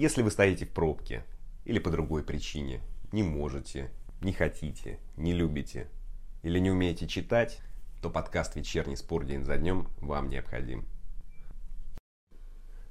[0.00, 1.26] Если вы стоите в пробке
[1.66, 2.80] или по другой причине,
[3.12, 3.90] не можете,
[4.22, 5.88] не хотите, не любите
[6.42, 7.60] или не умеете читать,
[8.00, 10.86] то подкаст «Вечерний спор день за днем» вам необходим.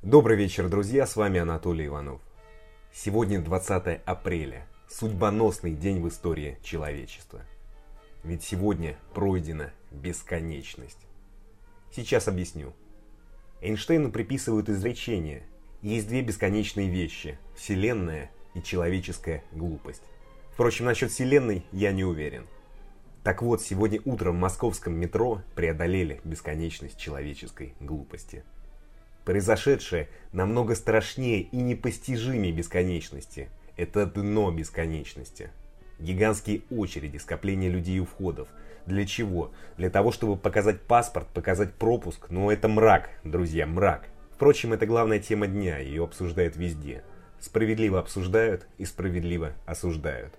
[0.04, 2.22] Добрый вечер, друзья, с вами Анатолий Иванов.
[2.94, 7.42] Сегодня 20 апреля, судьбоносный день в истории человечества.
[8.24, 11.08] Ведь сегодня пройдена бесконечность.
[11.92, 12.72] Сейчас объясню.
[13.62, 15.49] Эйнштейну приписывают изречение
[15.82, 20.04] «Есть две бесконечные вещи– Вселенная и человеческая глупость».
[20.54, 22.48] Впрочем, насчет Вселенной я не уверен.
[23.24, 28.44] Так вот, сегодня утром в московском метро преодолели бесконечность человеческой глупости.
[29.24, 33.50] Произошедшее намного страшнее и непостижимее бесконечности.
[33.78, 35.52] Это дно бесконечности.
[36.00, 38.48] Гигантские очереди, скопление людей у входов–
[38.90, 39.52] для чего?
[39.78, 42.32] Для того, чтобы показать паспорт, показать пропуск.
[42.32, 44.08] Но это мрак, друзья, мрак.
[44.40, 47.04] Впрочем, это главная тема дня, ее обсуждают везде.
[47.42, 50.34] Справедливо обсуждают и справедливо осуждают.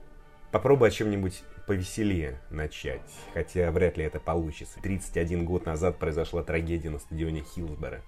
[0.51, 3.03] Попробуй о чем-нибудь повеселее начать,
[3.35, 4.81] хотя вряд ли это получится.
[4.83, 8.01] 31 год назад произошла трагедия на стадионе Хиллсборо.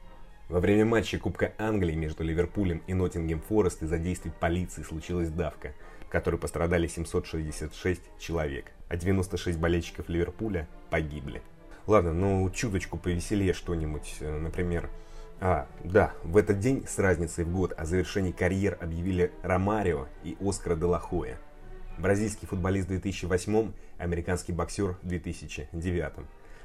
[0.49, 5.75] Во время матча Кубка Англии между Ливерпулем и Ноттингем Форест из-за действий полиции случилась давка–
[6.09, 11.43] которой пострадали 766 человек, а 96 болельщиков Ливерпуля погибли.
[11.87, 14.89] Ладно, ну чуточку повеселее что-нибудь, э, например...
[15.45, 20.37] А, да, в этот день с разницей в год о завершении карьер объявили Ромарио и
[20.41, 21.37] Оскара Делахоя.
[21.99, 26.13] Бразильский футболист в 2008, американский боксер в 2009.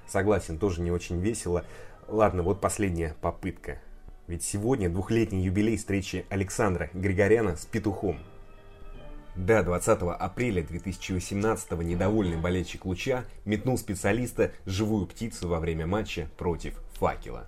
[0.05, 1.65] Согласен, тоже не очень весело.
[2.07, 3.79] Ладно, вот последняя попытка.
[4.27, 8.19] Ведь сегодня двухлетний юбилей встречи Александра Григоряна с Петухом,
[9.35, 16.79] да, 20 апреля 2018 недовольный болельщик Луча метнул специалиста живую птицу во время матча против
[16.93, 17.47] Факела.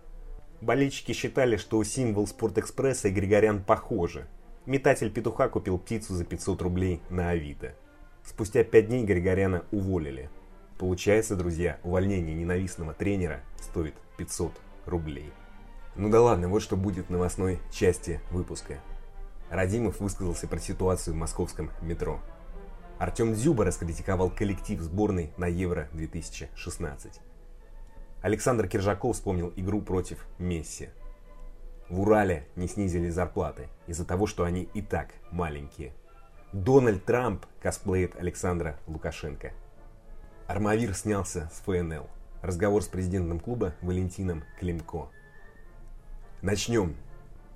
[0.62, 4.28] Болельщики считали, что символ Спортэкспресса и Григорян похожи.
[4.66, 7.76] Метатель петуха купил птицу за 500 рублей на Авито.
[8.24, 10.30] Спустя 5 дней Григоряна уволили.
[10.78, 14.52] Получается, друзья, увольнение ненавистного тренера стоит 500
[14.86, 15.32] рублей.
[15.96, 18.80] Ну да ладно, вот что будет в новостной части выпуска.
[19.50, 22.20] Радимов высказался про ситуацию в московском метро.
[23.00, 27.20] Артем Дзюба раскритиковал коллектив сборной на Евро-2016.
[28.22, 30.90] Александр Киржаков вспомнил игру против Месси.
[31.90, 35.94] В Урале не снизили зарплаты из-за того, что они и так маленькие.
[36.52, 39.54] Дональд Трамп косплеит Александра Лукашенко.
[40.48, 42.08] Армавир снялся с ФНЛ.
[42.42, 45.10] Разговор с президентом клуба Валентином Климко.
[46.42, 46.96] Начнем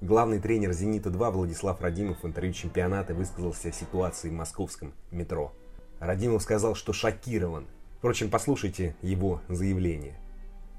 [0.04, 5.54] Главный тренер «Зенита-2» Владислав Радимов в интервью чемпионата высказался о ситуации в московском метро.
[6.02, 7.68] Радимов сказал, что шокирован.
[8.00, 10.20] Впрочем, послушайте его заявление.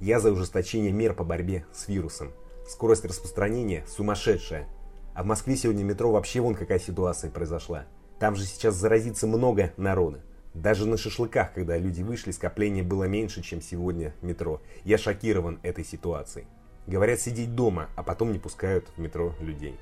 [0.00, 2.32] «Я за ужесточение мер по борьбе с вирусом.
[2.68, 4.66] Скорость распространения сумасшедшая.
[5.14, 7.86] А в Москве сегодня метро вообще вон какая ситуация произошла.
[8.18, 10.20] Там же сейчас заразится много народа.
[10.54, 14.62] Даже на шашлыках, когда люди вышли, скопление было меньше, чем сегодня в метро.
[14.84, 16.46] Я шокирован этой ситуацией.
[16.86, 19.78] Говорят сидеть дома, а потом не пускают в метро людей.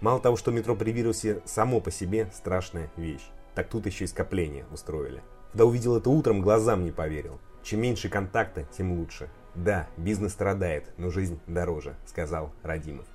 [0.00, 4.08] Мало того, что метро при вирусе само по себе страшная вещь, так тут еще и
[4.08, 5.22] скопление устроили.
[5.52, 7.38] Когда увидел это утром, глазам не поверил.
[7.62, 9.28] Чем меньше контакта, тем лучше.
[9.58, 13.06] Да, бизнес страдает, но жизнь дороже, сказал Радимов.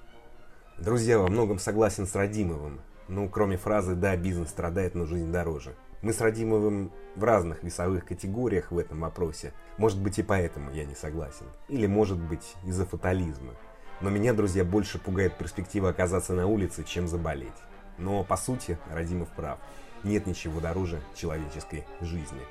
[0.78, 2.82] Друзья, во многом согласен с Радимовым.
[3.08, 5.74] Ну, кроме фразы «да, бизнес страдает, но жизнь дороже».
[6.02, 9.54] Мы с Радимовым в разных весовых категориях в этом вопросе.
[9.78, 11.46] Может быть и поэтому я не согласен.
[11.70, 13.54] Или может быть из-за фатализма.
[14.02, 17.54] Но меня, друзья, больше пугает перспектива оказаться на улице, чем заболеть.
[17.98, 19.60] Но по сути Радимов прав.
[20.04, 22.42] Нет ничего дороже человеческой жизни.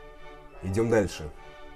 [0.63, 1.31] Идем дальше.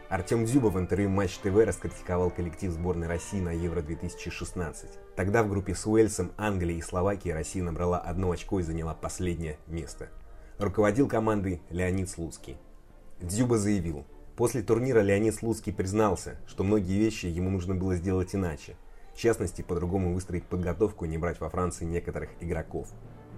[0.08, 4.86] Артем Дзюба в интервью Матч ТВ раскритиковал коллектив сборной России на Евро-2016.
[5.16, 9.58] Тогда в группе с Уэльсом, Англией и Словакией Россия набрала одно очко и заняла последнее
[9.66, 10.08] место–
[10.58, 12.56] руководил командой Леонид Слуцкий.
[13.20, 14.04] Дзюба заявил,
[14.36, 18.76] после турнира Леонид Слуцкий признался, что многие вещи ему нужно было сделать иначе.
[19.14, 22.88] В частности, по-другому выстроить подготовку и не брать во Франции некоторых игроков.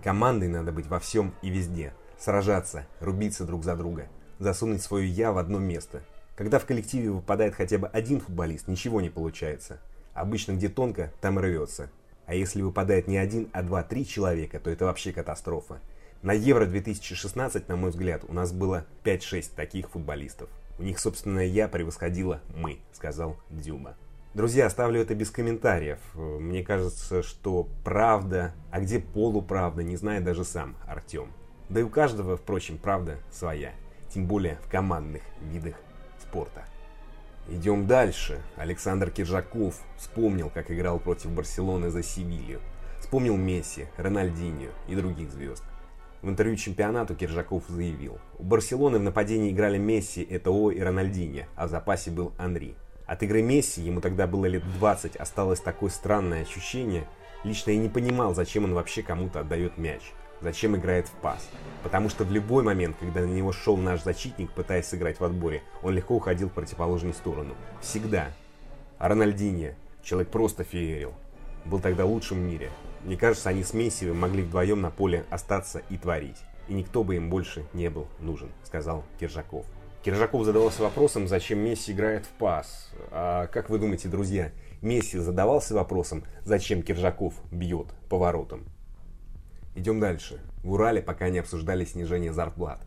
[0.03, 1.93] Командой надо быть во всем и везде.
[2.19, 4.09] Сражаться, рубиться друг за друга.
[4.39, 6.03] Засунуть свое «я» в одно место.
[6.39, 9.81] Когда в коллективе выпадает хотя бы один футболист, ничего не получается.
[10.15, 11.91] Обычно где тонко, там рвется.
[12.27, 15.81] А если выпадает не один, а два-три человека, то это вообще катастрофа.
[16.23, 20.49] На Евро-2016, на мой взгляд, у нас было 5-6 таких футболистов.
[20.79, 23.97] У них, собственно, я превосходила мы, сказал Дюма.
[24.33, 25.99] Друзья, оставлю это без комментариев.
[26.15, 31.33] Мне кажется, что правда, а где полуправда, не знает даже сам Артем.
[31.69, 33.73] Да и у каждого, впрочем, правда своя.
[34.09, 35.75] Тем более в командных видах
[36.29, 36.65] спорта.
[37.49, 38.43] Идем дальше.
[38.57, 42.61] Александр Киржаков вспомнил, как играл против Барселоны за Севилью.
[43.01, 45.65] Вспомнил Месси, Рональдинho и других звезд.
[46.21, 51.67] В интервью чемпионату Киржаков заявил, у Барселоны в нападении играли Месси, Этоо и Рональдинho, а
[51.67, 52.75] в запасе был Анри.
[53.07, 57.07] От игры Месси, ему тогда было лет 20, осталось такое странное ощущение.
[57.45, 60.03] Лично я не понимал, зачем он вообще кому-то отдает мяч.
[60.41, 61.49] Зачем играет в пас.
[61.83, 65.63] Потому что в любой момент, когда на него шел наш защитник, пытаясь сыграть в отборе,
[65.83, 67.55] он легко уходил в противоположную сторону.
[67.81, 68.29] Всегда.
[68.99, 71.13] А Рональдинho, человек просто феерил.
[71.65, 72.71] Был тогда лучшим в мире.
[73.05, 76.39] Мне кажется, они с Месси могли вдвоем на поле остаться и творить.
[76.69, 79.67] И никто бы им больше не был нужен, сказал Киржаков.
[80.03, 82.91] Киржаков задавался вопросом, зачем Месси играет в пас.
[83.11, 88.65] А как вы думаете, друзья, Месси задавался вопросом, зачем Киржаков бьет по воротам?
[89.79, 90.41] Идем дальше.
[90.65, 92.81] В Урале пока не обсуждали снижение зарплат.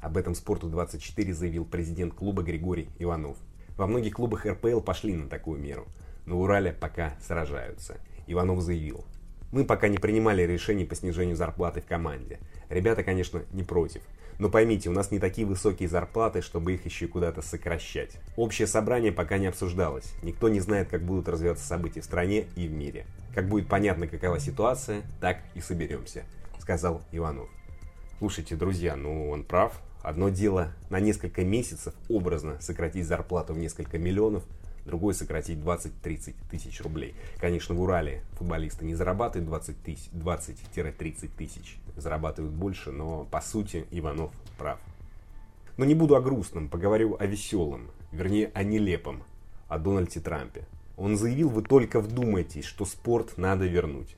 [0.00, 3.36] Об этом «Спорту-24» заявил президент клуба Григорий Иванов.
[3.76, 5.84] Во многих клубах РПЛ пошли на такую меру.
[6.24, 7.98] Но в Урале пока сражаются.
[8.26, 9.04] Иванов заявил,
[9.52, 12.38] мы пока не принимали решений по снижению зарплаты в команде.
[12.70, 14.00] Ребята, конечно, не против.
[14.38, 18.16] Но поймите, у нас не такие высокие зарплаты, чтобы их еще куда-то сокращать.
[18.36, 20.14] Общее собрание пока не обсуждалось.
[20.22, 23.04] Никто не знает, как будут развиваться события в стране и в мире.
[23.34, 26.24] Как будет понятно, какова ситуация, так и соберемся,
[26.60, 27.48] сказал Иванов.
[28.18, 29.80] Слушайте, друзья, ну он прав.
[30.02, 34.44] Одно дело на несколько месяцев образно сократить зарплату в несколько миллионов–
[34.88, 37.14] другой сократить 20-30 тысяч рублей.
[37.38, 44.80] Конечно, в Урале футболисты не зарабатывают 20-30 тысяч, зарабатывают больше, но по сути Иванов прав.
[45.76, 49.22] Но не буду о грустном, поговорю о веселом, вернее о нелепом,
[49.68, 50.66] о Дональде Трампе.
[50.96, 54.16] Он заявил, вы только вдумайтесь, что спорт надо вернуть.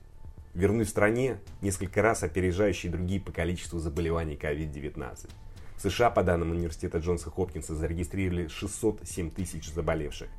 [0.53, 5.29] Вернуть в стране, несколько раз опережающей другие по количеству заболеваний COVID-19.
[5.77, 10.29] В США, по данным университета Джонса Хопкинса, зарегистрировали 607 тысяч заболевших.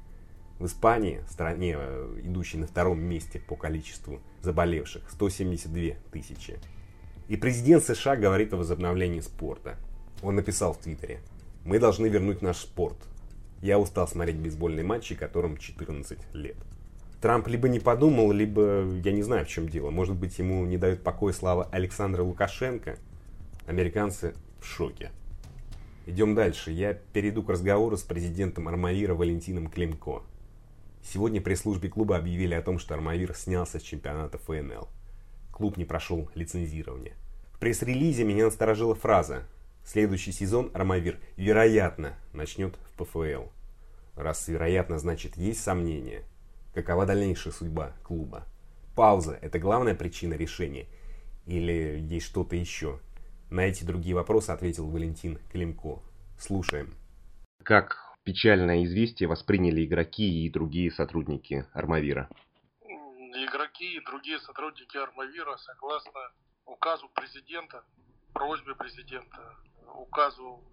[0.59, 6.59] В Испании, стране, э, идущей на втором месте по количеству заболевших, 172 тысячи.
[7.29, 9.77] И президент США говорит о возобновлении спорта.
[10.23, 11.21] Он написал в Твиттере,
[11.65, 12.99] «Мы должны вернуть наш спорт.
[13.63, 16.57] Я устал смотреть бейсбольные матчи, которым 14 лет».
[17.23, 19.91] Трамп либо не подумал, либо я не знаю, в чем дело.
[19.91, 22.99] Может быть, ему не дают покоя слава Александра Лукашенко?
[23.69, 25.13] Американцы в шоке.
[26.07, 26.73] Идем дальше.
[26.73, 30.25] Я перейду к разговору с президентом Армавира Валентином Климко.
[31.01, 34.89] Сегодня пресс-службе клуба объявили о том, что Армавир снялся с чемпионата ФНЛ.
[35.53, 37.15] Клуб не прошел лицензирование.
[37.53, 39.45] В пресс-релизе меня насторожила фраза
[39.85, 43.45] «Следующий сезон Армавир, вероятно, начнет в ПФЛ».
[44.17, 46.25] Раз вероятно, значит есть сомнения.
[46.75, 48.47] Какова дальнейшая судьба клуба?
[48.97, 50.87] Пауза– это главная причина решения?
[51.47, 52.99] Или есть что-то еще?
[53.51, 56.01] На эти другие вопросы ответил Валентин Климко.
[56.39, 56.95] Слушаем.
[57.63, 62.31] Как печальное известие восприняли игроки и другие сотрудники Армавира?
[62.81, 66.21] Игроки и другие сотрудники Армавира, согласно
[66.65, 67.85] указу президента,
[68.33, 69.57] просьбе президента,
[69.95, 70.65] указу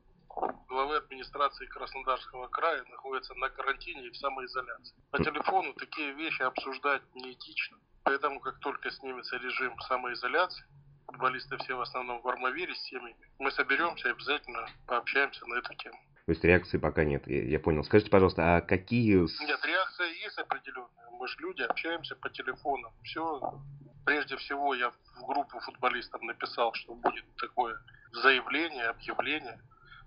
[0.67, 4.95] главы администрации Краснодарского края находятся на карантине и в самоизоляции.
[5.11, 7.77] По телефону такие вещи обсуждать неэтично.
[8.03, 10.65] Поэтому, как только снимется режим самоизоляции,
[11.05, 15.73] футболисты все в основном в Армавире с семьями, мы соберемся и обязательно пообщаемся на эту
[15.75, 15.97] тему.
[16.25, 17.83] То есть реакции пока нет, я, я понял.
[17.83, 19.15] Скажите, пожалуйста, а какие...
[19.15, 21.09] Нет, реакция есть определенная.
[21.11, 22.93] Мы же люди, общаемся по телефону.
[23.03, 23.59] Все.
[24.05, 27.81] Прежде всего, я в группу футболистов написал, что будет такое
[28.11, 29.59] заявление, объявление.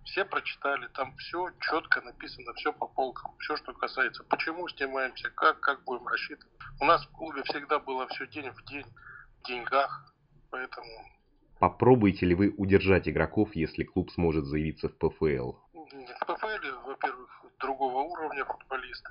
[0.05, 5.61] Все прочитали, там все четко написано, все по полкам, все, что касается, почему снимаемся, как,
[5.61, 6.53] как будем рассчитывать.
[6.81, 8.87] У нас в клубе всегда было все день в день,
[9.41, 10.13] в деньгах,
[10.51, 10.89] поэтому...
[11.61, 15.53] Попробуете ли вы удержать игроков, если клуб сможет заявиться в ПФЛ?
[15.73, 19.11] В ПФЛ, во-первых, другого уровня футболисты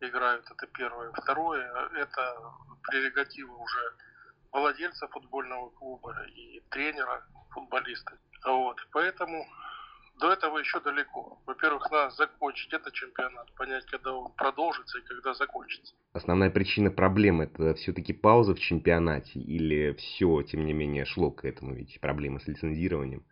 [0.00, 1.12] играют, это первое.
[1.12, 2.52] Второе, это
[2.82, 3.96] прерогатива уже
[4.52, 8.18] владельца футбольного клуба и тренера футболиста.
[8.44, 9.46] Вот, поэтому
[10.18, 11.38] до этого еще далеко.
[11.46, 15.94] Во-первых, надо закончить этот чемпионат, понять, когда он продолжится и когда закончится.
[16.12, 21.44] Основная причина проблемы это все-таки пауза в чемпионате или все, тем не менее, шло к
[21.44, 23.24] этому, ведь проблема с лицензированием?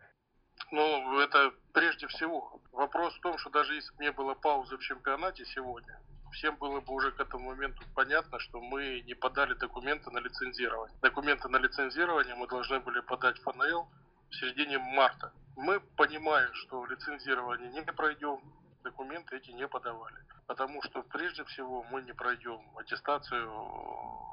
[0.71, 2.61] Ну, это прежде всего.
[2.71, 5.99] Вопрос в том, что даже если бы не было паузы в чемпионате сегодня,
[6.31, 10.95] всем было бы уже к этому моменту понятно, что мы не подали документы на лицензирование.
[11.01, 13.87] Документы на лицензирование мы должны были подать в ФНЛ
[14.29, 15.31] в середине марта.
[15.55, 18.39] Мы понимаем, что лицензирование не пройдем,
[18.83, 20.17] документы эти не подавали.
[20.47, 23.49] Потому что прежде всего мы не пройдем аттестацию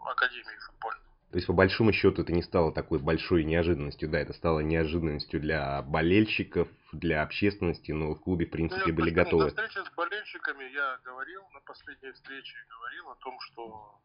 [0.04, 1.12] Академии футбольной.
[1.32, 5.40] То есть, по большому счету, это не стало такой большой неожиданностью, да, это стало неожиданностью
[5.40, 9.44] для болельщиков, для общественности, но в клубе, в принципе, ну, были готовы.
[9.44, 13.98] На встрече с болельщиками я говорил, на последней встрече говорил о том, что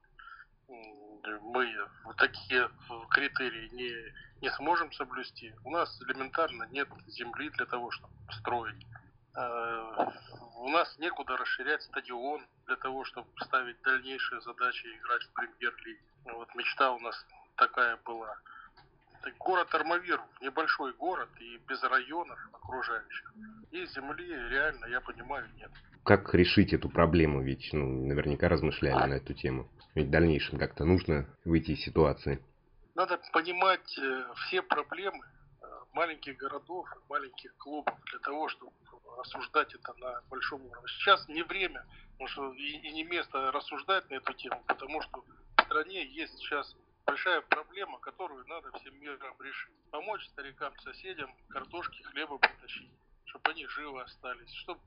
[0.68, 2.70] мы такие
[3.10, 5.54] критерии не, не сможем соблюсти.
[5.64, 8.86] У нас элементарно нет земли для того, чтобы строить.
[9.36, 10.14] А,
[10.56, 16.02] у нас некуда расширять стадион для того, чтобы ставить дальнейшие задачи играть в премьер-лиге.
[16.34, 17.16] Вот мечта у нас
[17.56, 18.38] такая была.
[19.40, 23.34] Город Армавир, небольшой город и без районов окружающих.
[23.72, 25.72] И земли реально, я понимаю, нет.
[26.04, 27.42] Как решить эту проблему?
[27.42, 29.70] Ведь ну, наверняка размышляли на эту тему.
[29.96, 32.42] Ведь в дальнейшем как-то нужно выйти из ситуации.
[32.96, 38.72] Надо понимать э, все проблемы э, маленьких городов, маленьких клубов для того, чтобы
[39.18, 40.88] рассуждать это на большом уровне.
[40.88, 45.24] Сейчас не время, потому что и, и не место рассуждать на эту тему, потому что
[45.58, 46.76] в стране есть сейчас
[47.08, 49.74] большая проблема, которую надо всем миром решить.
[49.90, 52.92] Помочь старикам, соседям картошки, хлеба притащить,
[53.26, 54.82] чтобы они живы остались, чтобы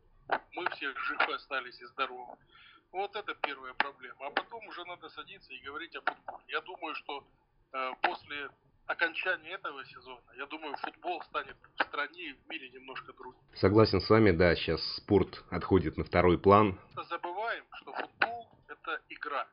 [0.55, 2.37] мы все живы остались и здоровы.
[2.93, 4.27] Вот это первая проблема.
[4.27, 6.45] А потом уже надо садиться и говорить о футболе.
[6.49, 7.25] Я думаю, что
[7.73, 8.51] э, после
[8.87, 13.41] окончания этого сезона, я думаю, футбол станет в стране и в мире немножко другим.
[13.55, 16.79] Согласен с вами, да, сейчас спорт отходит на второй план.
[17.09, 19.47] Забываем, что футбол это игра.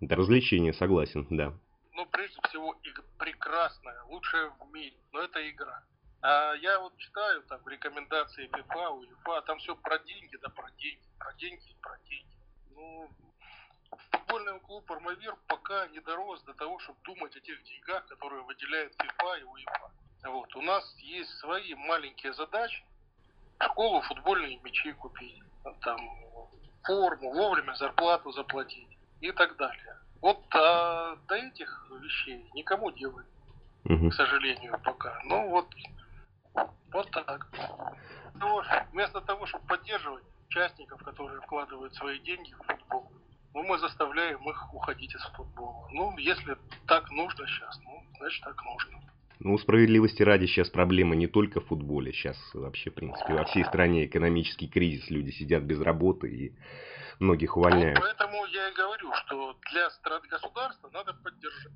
[0.00, 1.52] Это развлечение, согласен, да.
[1.94, 2.74] Ну, прежде всего,
[3.18, 5.82] прекрасная, лучшая в мире, но это игра.
[6.22, 11.02] А я вот читаю там рекомендации FIFA, УЕФА, там все про деньги, да про деньги,
[11.18, 12.38] про деньги про деньги.
[12.70, 13.10] Ну,
[14.10, 18.94] футбольный клуб Армавир пока не дорос до того, чтобы думать о тех деньгах, которые выделяет
[18.98, 19.90] FIFA и УЕФА.
[20.24, 20.54] Вот.
[20.56, 22.84] У нас есть свои маленькие задачи.
[23.60, 25.42] Школу футбольные мячи купить,
[25.82, 25.98] там,
[26.84, 29.98] форму, вовремя зарплату заплатить и так далее.
[30.22, 33.26] Вот а, до этих вещей никому делать,
[33.84, 34.08] угу.
[34.08, 35.20] к сожалению, пока.
[35.24, 35.66] Ну вот
[36.92, 37.48] вот так.
[38.34, 38.62] Ну,
[38.92, 43.10] вместо того, чтобы поддерживать участников, которые вкладывают свои деньги в футбол,
[43.54, 45.88] ну, мы заставляем их уходить из футбола.
[45.90, 49.00] Ну, если так нужно сейчас, ну, значит, так нужно.
[49.44, 52.12] Ну, справедливости ради сейчас проблема не только в футболе.
[52.12, 55.10] Сейчас вообще, в принципе, во всей стране экономический кризис.
[55.10, 56.52] Люди сидят без работы и
[57.18, 57.98] многих увольняют.
[57.98, 61.72] Ну, поэтому я и говорю, что для стран государства надо поддержать.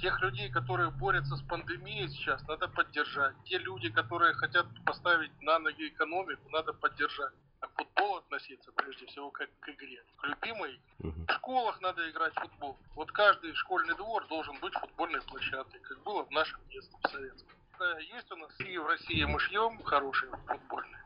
[0.00, 3.34] Тех людей, которые борются с пандемией сейчас, надо поддержать.
[3.46, 7.34] Те люди, которые хотят поставить на ноги экономику, надо поддержать.
[7.60, 10.02] К футболу относиться прежде всего как к игре.
[10.16, 10.80] К любимой.
[11.00, 11.26] Угу.
[11.28, 12.76] В школах надо играть в футбол.
[12.94, 17.58] Вот каждый школьный двор должен быть футбольной площадкой, как было в нашем детстве, в советском.
[18.00, 21.04] Есть у нас и в России мы шьем хорошие футбольные.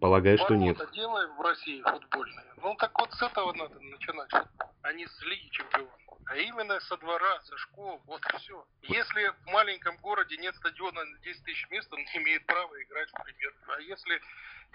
[0.00, 0.78] Полагаю, что нет.
[0.92, 2.54] делаем в России футбольные.
[2.62, 4.30] Ну так вот с этого надо начинать
[4.84, 5.90] а не с Лиги Чемпионов.
[6.26, 8.66] А именно со двора, со школ, вот все.
[8.82, 13.10] Если в маленьком городе нет стадиона на 10 тысяч мест, он не имеет права играть
[13.10, 13.54] в премьер.
[13.68, 14.20] А если,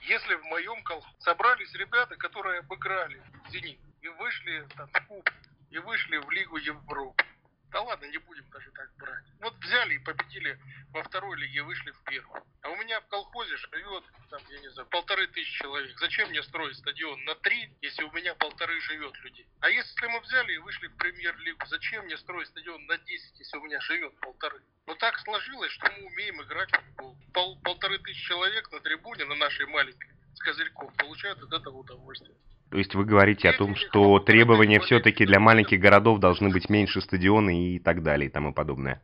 [0.01, 5.33] если в моем колхозе собрались ребята, которые обыграли «Зенит» и вышли там, в Кубок,
[5.71, 7.23] и вышли в Лигу Европы,
[7.71, 9.25] да ладно, не будем даже так брать.
[9.39, 10.59] Вот взяли и победили
[10.91, 12.43] во второй лиге, вышли в первую.
[12.61, 15.97] А у меня в колхозе живет, там, я не знаю, полторы тысячи человек.
[15.99, 19.47] Зачем мне строить стадион на три, если у меня полторы живет людей?
[19.61, 23.57] А если мы взяли и вышли в премьер-лигу, зачем мне строить стадион на 10, если
[23.57, 24.61] у меня живет полторы?
[24.87, 27.17] Ну так сложилось, что мы умеем играть в футбол.
[27.33, 32.35] Пол, полторы тысячи человек на трибуне, на нашей маленькой, с козырьком, получают от этого удовольствие.
[32.71, 37.01] То есть вы говорите о том, что требования все-таки для маленьких городов должны быть меньше
[37.01, 39.01] стадионы и так далее и тому подобное.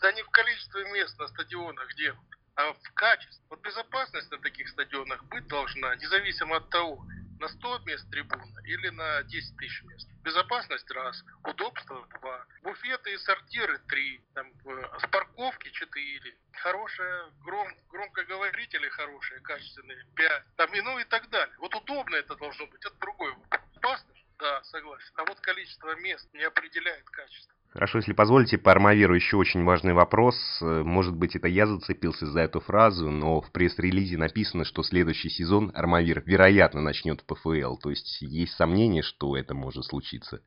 [0.00, 2.14] Да не в количестве мест на стадионах где,
[2.54, 3.44] а в качестве.
[3.50, 7.04] Вот безопасность на таких стадионах быть должна, независимо от того,
[7.40, 10.08] на 100 мест трибуна или на 10 тысяч мест.
[10.22, 14.52] Безопасность раз, удобство два, буфеты и сортиры три, там,
[14.98, 21.56] с парковки четыре, хорошая гром, громкоговорители хорошие, качественные пять, там и ну и так далее.
[21.58, 23.60] Вот удобно это должно быть, это другой вопрос.
[23.76, 24.26] Опасность?
[24.38, 25.12] Да, согласен.
[25.16, 27.54] А вот количество мест не определяет качество.
[27.72, 30.36] Хорошо, если позволите, по Армавиру еще очень важный вопрос.
[30.60, 35.28] Э, может быть, это я зацепился за эту фразу, но в пресс-релизе написано, что следующий
[35.28, 37.76] сезон Армавир, вероятно, начнет в ПФЛ.
[37.76, 40.42] То есть есть сомнение, что это может случиться?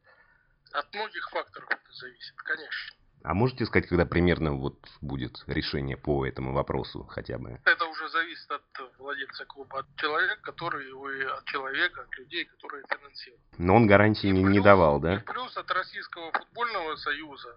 [0.74, 3.03] От многих факторов это зависит, конечно.
[3.24, 7.58] А можете сказать, когда примерно вот будет решение по этому вопросу хотя бы?
[7.64, 8.64] Это уже зависит от
[9.00, 13.42] владельца клуба, от человека, который вы, от человека, от людей, которые финансируют.
[13.58, 15.24] Но он гарантии не, не давал, да?
[15.26, 17.56] плюс от Российского футбольного союза,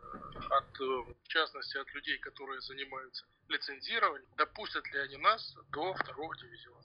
[0.51, 6.85] от, в частности, от людей, которые занимаются лицензированием, допустят ли они нас до второго дивизиона.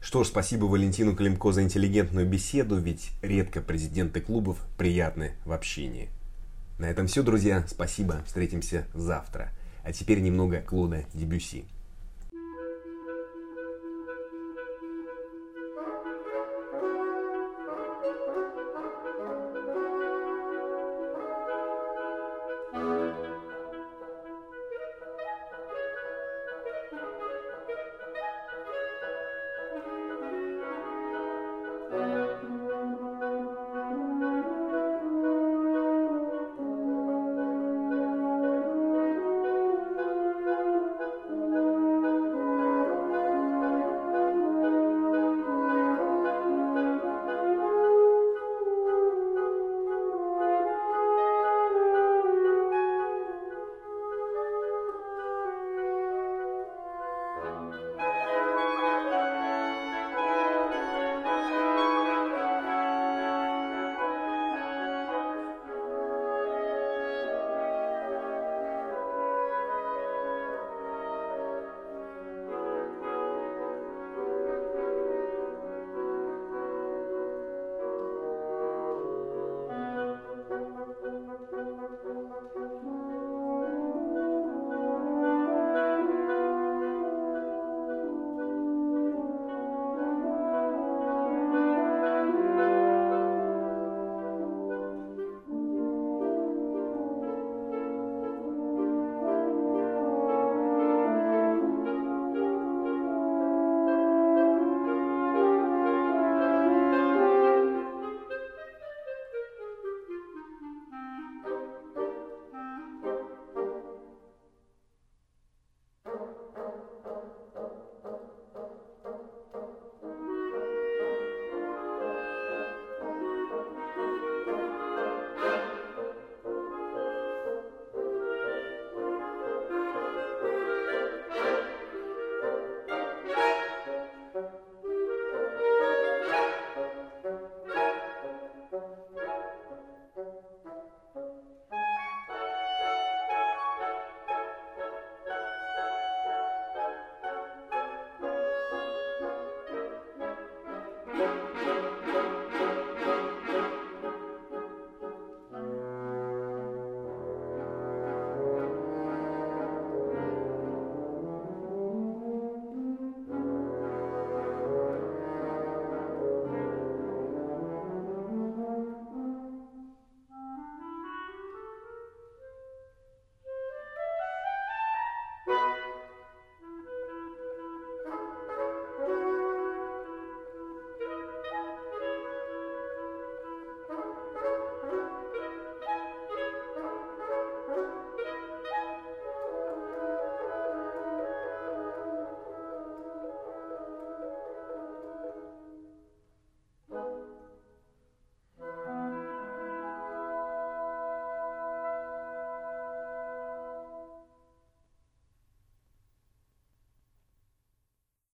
[0.00, 6.08] Что ж, спасибо Валентину Климко за интеллигентную беседу, ведь редко президенты клубов приятны в общении.
[6.78, 7.64] На этом все, друзья.
[7.66, 8.22] Спасибо.
[8.26, 9.50] Встретимся завтра.
[9.82, 11.64] А теперь немного Клода Дебюси.